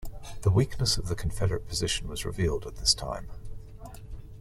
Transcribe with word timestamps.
The 0.41 0.49
weakness 0.49 0.97
of 0.97 1.09
the 1.09 1.15
Confederate 1.15 1.67
position 1.67 2.07
was 2.07 2.25
revealed 2.25 2.65
at 2.65 2.77
this 2.77 2.95
time. 2.95 3.27